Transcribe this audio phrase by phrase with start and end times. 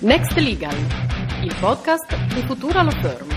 [0.00, 0.76] Next Legal,
[1.42, 3.28] il podcast di Futura Law Firm.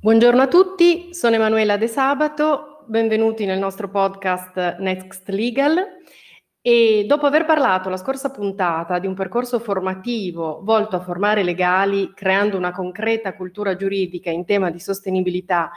[0.00, 5.76] Buongiorno a tutti, sono Emanuela De Sabato, benvenuti nel nostro podcast Next Legal.
[6.62, 12.12] E dopo aver parlato la scorsa puntata di un percorso formativo volto a formare legali
[12.14, 15.70] creando una concreta cultura giuridica in tema di sostenibilità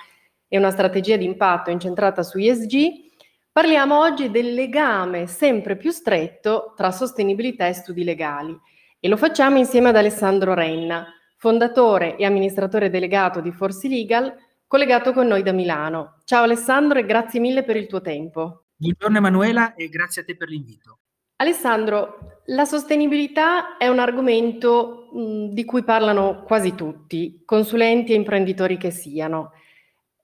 [0.47, 3.12] e una strategia di impatto incentrata su ESG,
[3.53, 8.59] Parliamo oggi del legame sempre più stretto tra sostenibilità e studi legali
[8.99, 11.05] e lo facciamo insieme ad Alessandro Renna,
[11.37, 14.33] fondatore e amministratore delegato di Forsi Legal,
[14.65, 16.21] collegato con noi da Milano.
[16.23, 18.69] Ciao Alessandro e grazie mille per il tuo tempo.
[18.75, 20.97] Buongiorno Emanuela e grazie a te per l'invito.
[21.35, 28.77] Alessandro, la sostenibilità è un argomento mh, di cui parlano quasi tutti, consulenti e imprenditori
[28.77, 29.51] che siano.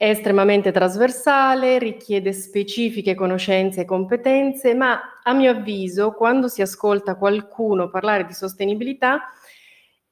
[0.02, 7.16] È estremamente trasversale, richiede specifiche conoscenze e competenze, ma a mio avviso, quando si ascolta
[7.16, 9.23] qualcuno parlare di sostenibilità,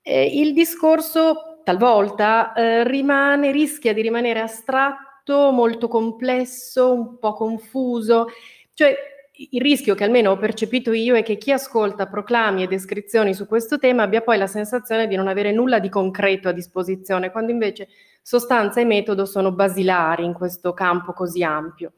[0.02, 8.26] eh, il discorso talvolta eh, rimane, rischia di rimanere astratto, molto complesso, un po' confuso.
[8.74, 8.94] Cioè,
[9.38, 13.46] il rischio che almeno ho percepito io è che chi ascolta proclami e descrizioni su
[13.46, 17.52] questo tema abbia poi la sensazione di non avere nulla di concreto a disposizione, quando
[17.52, 17.88] invece
[18.22, 21.94] sostanza e metodo sono basilari in questo campo così ampio.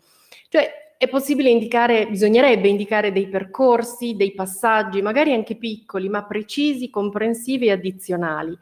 [0.49, 6.89] Cioè è possibile indicare, bisognerebbe indicare dei percorsi, dei passaggi, magari anche piccoli, ma precisi,
[6.89, 8.57] comprensivi e addizionali.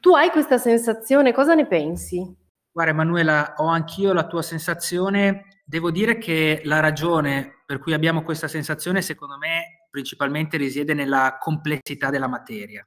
[0.00, 2.42] Tu hai questa sensazione, cosa ne pensi?
[2.72, 5.60] Guarda Emanuela, ho anch'io la tua sensazione.
[5.64, 11.38] Devo dire che la ragione per cui abbiamo questa sensazione, secondo me, principalmente risiede nella
[11.40, 12.86] complessità della materia.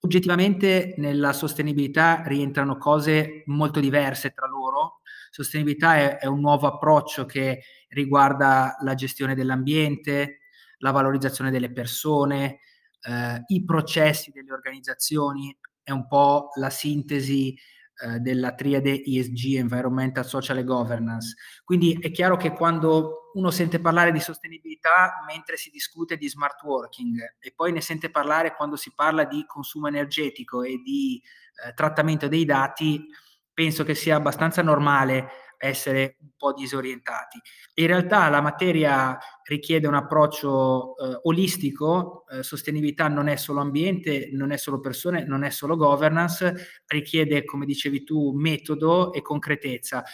[0.00, 5.00] Oggettivamente nella sostenibilità rientrano cose molto diverse tra loro.
[5.30, 10.40] Sostenibilità è, è un nuovo approccio che riguarda la gestione dell'ambiente,
[10.78, 12.60] la valorizzazione delle persone,
[13.00, 17.56] eh, i processi delle organizzazioni, è un po' la sintesi
[17.98, 21.34] eh, della triade ESG, Environmental, Social e Governance.
[21.64, 26.62] Quindi è chiaro che quando uno sente parlare di sostenibilità mentre si discute di smart
[26.62, 31.22] working e poi ne sente parlare quando si parla di consumo energetico e di
[31.66, 33.06] eh, trattamento dei dati,
[33.52, 35.28] penso che sia abbastanza normale
[35.58, 37.40] essere un po' disorientati.
[37.74, 44.30] In realtà la materia richiede un approccio eh, olistico, eh, sostenibilità non è solo ambiente,
[44.32, 50.04] non è solo persone, non è solo governance, richiede, come dicevi tu, metodo e concretezza.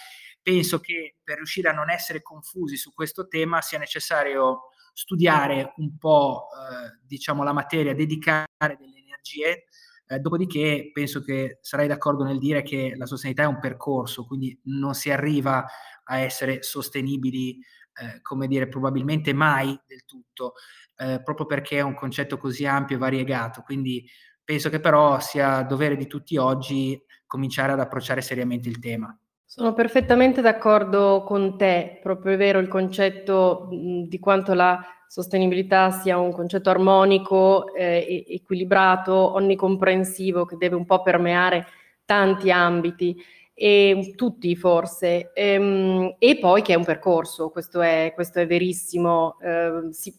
[0.42, 5.96] Penso che per riuscire a non essere confusi su questo tema sia necessario studiare un
[5.96, 9.64] po' eh, diciamo la materia, dedicare delle energie
[10.12, 14.58] eh, dopodiché penso che sarai d'accordo nel dire che la sostenibilità è un percorso, quindi
[14.64, 15.64] non si arriva
[16.04, 17.58] a essere sostenibili,
[17.94, 20.54] eh, come dire, probabilmente mai del tutto,
[20.98, 23.62] eh, proprio perché è un concetto così ampio e variegato.
[23.62, 24.06] Quindi
[24.44, 29.16] penso che però sia dovere di tutti oggi cominciare ad approcciare seriamente il tema.
[29.44, 35.90] Sono perfettamente d'accordo con te, proprio è vero il concetto mh, di quanto la sostenibilità
[35.90, 41.66] sia un concetto armonico, eh, equilibrato, onnicomprensivo che deve un po' permeare
[42.06, 48.12] tanti ambiti e tutti forse e, ehm, e poi che è un percorso, questo è,
[48.14, 50.16] questo è verissimo, eh, si,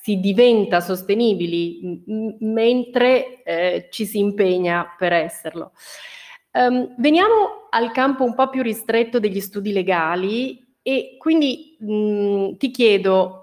[0.00, 5.72] si, diventa sostenibili m- mentre eh, ci si impegna per esserlo.
[6.52, 12.70] Um, veniamo al campo un po' più ristretto degli studi legali e quindi mh, ti
[12.70, 13.39] chiedo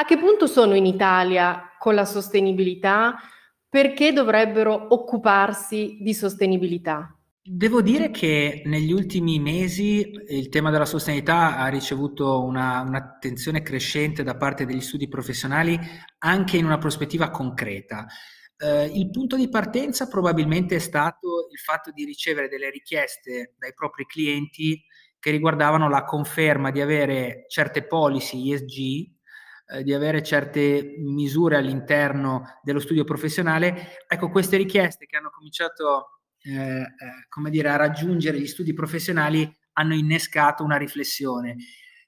[0.00, 3.16] a che punto sono in Italia con la sostenibilità?
[3.68, 7.14] Perché dovrebbero occuparsi di sostenibilità?
[7.42, 14.22] Devo dire che negli ultimi mesi il tema della sostenibilità ha ricevuto una, un'attenzione crescente
[14.22, 15.78] da parte degli studi professionali
[16.18, 18.06] anche in una prospettiva concreta.
[18.56, 23.74] Eh, il punto di partenza probabilmente è stato il fatto di ricevere delle richieste dai
[23.74, 24.82] propri clienti
[25.18, 29.19] che riguardavano la conferma di avere certe policy ESG
[29.72, 36.20] eh, di avere certe misure all'interno dello studio professionale, ecco queste richieste che hanno cominciato
[36.42, 36.86] eh, eh,
[37.28, 41.56] come dire, a raggiungere gli studi professionali hanno innescato una riflessione,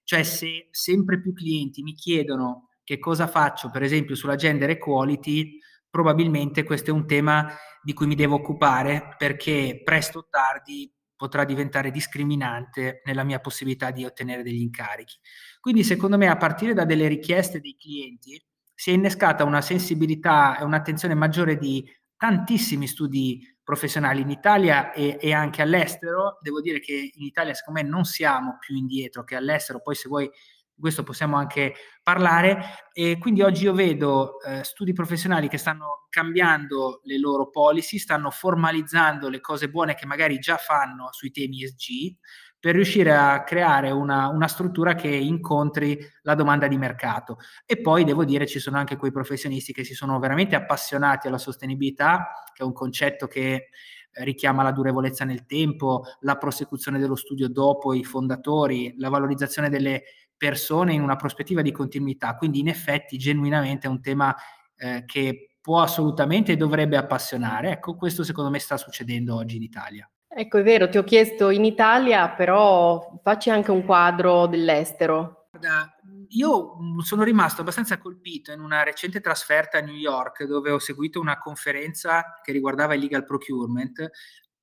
[0.05, 5.58] cioè se sempre più clienti mi chiedono che cosa faccio per esempio sulla gender equality,
[5.88, 11.44] probabilmente questo è un tema di cui mi devo occupare perché presto o tardi potrà
[11.44, 15.17] diventare discriminante nella mia possibilità di ottenere degli incarichi.
[15.62, 18.37] Quindi secondo me a partire da delle richieste dei clienti
[18.75, 25.19] si è innescata una sensibilità e un'attenzione maggiore di tantissimi studi professionali in Italia e,
[25.20, 26.38] e, anche all'estero.
[26.41, 30.09] Devo dire che in Italia secondo me non siamo più indietro che all'estero, poi se
[30.09, 30.29] vuoi
[30.76, 37.03] questo possiamo anche parlare e quindi oggi io vedo eh, studi professionali che stanno cambiando
[37.05, 42.17] le loro policy, stanno formalizzando le cose buone che magari già fanno sui temi ESG
[42.62, 47.38] per riuscire a creare una, una, struttura che incontri la domanda di mercato.
[47.67, 51.38] E poi devo dire ci sono anche quei professionisti che si sono veramente appassionati alla
[51.38, 53.70] sostenibilità, che è un concetto che
[54.12, 60.05] richiama la durevolezza nel tempo, la prosecuzione dello studio dopo i fondatori, la valorizzazione delle
[60.37, 62.37] persone in una prospettiva di continuità.
[62.37, 64.32] Quindi in effetti genuinamente è un tema
[64.76, 67.73] eh, che può assolutamente e dovrebbe appassionare.
[67.73, 70.08] Ecco, questo secondo me sta succedendo oggi in Italia.
[70.34, 75.49] Ecco, è vero, ti ho chiesto in Italia, però facci anche un quadro dell'estero.
[75.50, 75.94] Guarda,
[76.29, 81.20] io sono rimasto abbastanza colpito in una recente trasferta a New York dove ho seguito
[81.20, 84.11] una conferenza che riguardava il legal procurement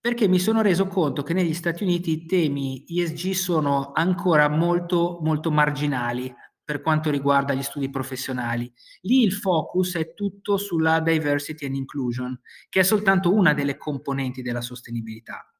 [0.01, 5.19] perché mi sono reso conto che negli Stati Uniti i temi ESG sono ancora molto
[5.21, 6.33] molto marginali
[6.69, 8.71] per quanto riguarda gli studi professionali.
[9.01, 12.39] Lì il focus è tutto sulla diversity and inclusion,
[12.69, 15.51] che è soltanto una delle componenti della sostenibilità.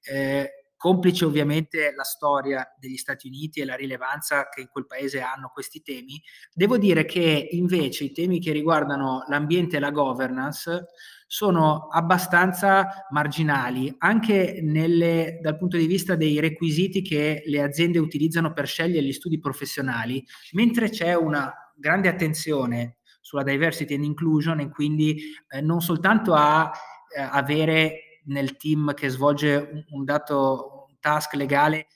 [0.00, 5.22] Eh, complice ovviamente la storia degli Stati Uniti e la rilevanza che in quel paese
[5.22, 6.22] hanno questi temi,
[6.52, 10.88] devo dire che invece i temi che riguardano l'ambiente e la governance
[11.26, 18.52] sono abbastanza marginali anche nelle, dal punto di vista dei requisiti che le aziende utilizzano
[18.52, 20.22] per scegliere gli studi professionali,
[20.52, 26.70] mentre c'è una grande attenzione sulla diversity and inclusion e quindi eh, non soltanto a
[27.16, 30.73] eh, avere nel team che svolge un, dato
[31.04, 31.86] task legale eh,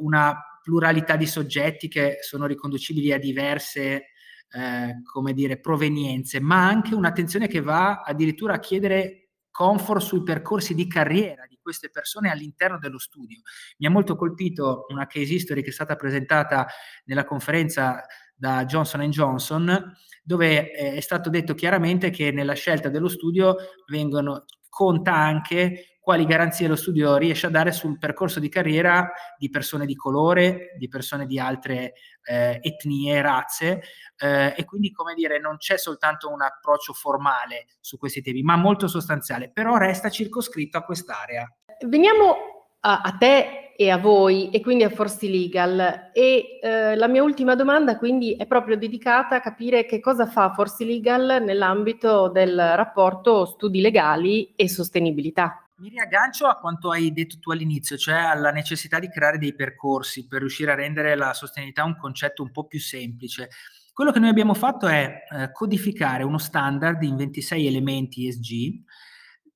[0.00, 4.06] una pluralità di soggetti che sono riconducibili a diverse
[4.50, 10.74] eh, come dire, provenienze, ma anche un'attenzione che va addirittura a chiedere comfort sui percorsi
[10.74, 13.40] di carriera di queste persone all'interno dello studio.
[13.78, 16.66] Mi ha molto colpito una case history che è stata presentata
[17.04, 18.04] nella conferenza
[18.34, 23.56] da Johnson Johnson, dove eh, è stato detto chiaramente che nella scelta dello studio
[23.88, 29.50] vengono, conta anche quali garanzie lo studio riesce a dare sul percorso di carriera di
[29.50, 33.82] persone di colore, di persone di altre eh, etnie, razze
[34.16, 38.54] eh, e quindi come dire non c'è soltanto un approccio formale su questi temi, ma
[38.54, 41.52] molto sostanziale, però resta circoscritto a quest'area.
[41.88, 42.36] Veniamo
[42.82, 47.24] a, a te e a voi e quindi a Forsti Legal e eh, la mia
[47.24, 52.56] ultima domanda quindi è proprio dedicata a capire che cosa fa Forsti Legal nell'ambito del
[52.56, 55.65] rapporto studi legali e sostenibilità.
[55.78, 60.26] Mi riaggancio a quanto hai detto tu all'inizio, cioè alla necessità di creare dei percorsi
[60.26, 63.50] per riuscire a rendere la sostenibilità un concetto un po' più semplice.
[63.92, 68.84] Quello che noi abbiamo fatto è eh, codificare uno standard in 26 elementi ESG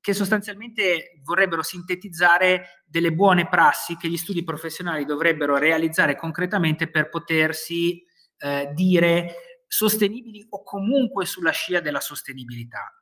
[0.01, 7.09] che sostanzialmente vorrebbero sintetizzare delle buone prassi che gli studi professionali dovrebbero realizzare concretamente per
[7.09, 8.03] potersi
[8.39, 9.35] eh, dire
[9.67, 12.93] sostenibili o comunque sulla scia della sostenibilità.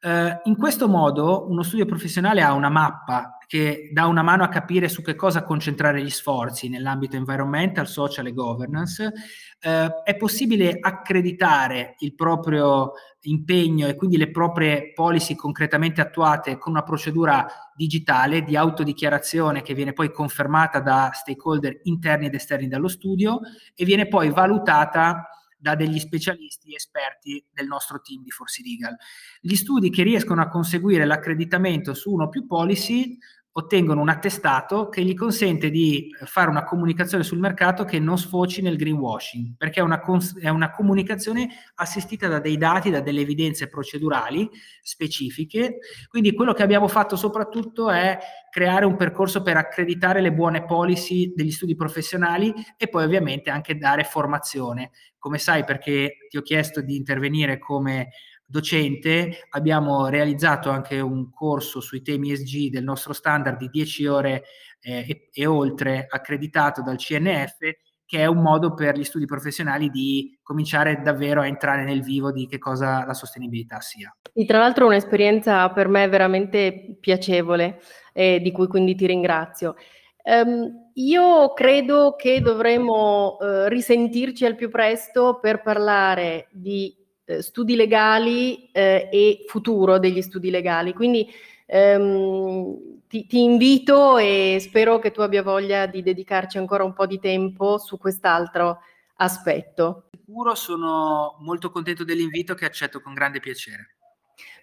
[0.00, 4.48] Uh, in questo modo uno studio professionale ha una mappa che dà una mano a
[4.48, 9.12] capire su che cosa concentrare gli sforzi nell'ambito environmental, social e governance.
[9.60, 12.92] Uh, è possibile accreditare il proprio
[13.22, 19.74] impegno e quindi le proprie policy concretamente attuate con una procedura digitale di autodichiarazione che
[19.74, 23.40] viene poi confermata da stakeholder interni ed esterni dallo studio
[23.74, 28.96] e viene poi valutata da degli specialisti esperti del nostro team di Forsi Legal.
[29.40, 33.18] Gli studi che riescono a conseguire l'accreditamento su uno o più policy
[33.58, 38.62] ottengono un attestato che gli consente di fare una comunicazione sul mercato che non sfoci
[38.62, 43.22] nel greenwashing, perché è una, cons- è una comunicazione assistita da dei dati, da delle
[43.22, 44.48] evidenze procedurali
[44.80, 45.78] specifiche.
[46.08, 48.16] Quindi quello che abbiamo fatto soprattutto è
[48.48, 53.76] creare un percorso per accreditare le buone policy degli studi professionali e poi ovviamente anche
[53.76, 54.92] dare formazione.
[55.18, 58.10] Come sai, perché ti ho chiesto di intervenire come
[58.50, 64.44] docente abbiamo realizzato anche un corso sui temi ESG del nostro standard di 10 ore
[64.80, 67.58] eh, e, e, oltre accreditato dal CNF
[68.06, 72.32] che è un modo per gli studi professionali di cominciare davvero a entrare nel vivo
[72.32, 74.16] di che cosa la sostenibilità sia.
[74.32, 77.82] E tra l'altro un'esperienza per me veramente piacevole
[78.14, 79.74] e di cui quindi ti ringrazio.
[80.22, 86.94] Um, io credo che dovremo uh, risentirci al più presto per parlare di
[87.28, 90.94] eh, studi legali eh, e futuro degli studi legali.
[90.94, 91.28] Quindi
[91.66, 97.06] ehm, ti, ti, invito e spero che tu abbia voglia di dedicarci ancora un po'
[97.06, 98.78] di tempo su quest'altro
[99.16, 100.08] aspetto.
[100.10, 103.96] Sicuro, sono molto contento dell'invito che accetto con grande piacere.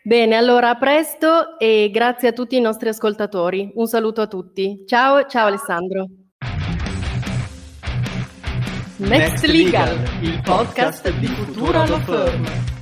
[0.02, 3.72] Bene, allora a presto e grazie a tutti i nostri ascoltatori.
[3.76, 4.84] Un saluto a tutti.
[4.88, 6.25] Ciao, ciao Alessandro.
[8.98, 12.75] Next Legal, il podcast di Futura Law Firm.